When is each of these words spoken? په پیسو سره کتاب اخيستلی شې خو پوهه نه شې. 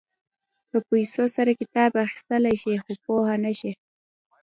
په 0.69 0.77
پیسو 0.89 1.23
سره 1.35 1.51
کتاب 1.61 1.91
اخيستلی 2.05 2.55
شې 2.61 2.73
خو 2.83 2.91
پوهه 3.05 3.35
نه 3.43 3.51
شې. 3.59 3.71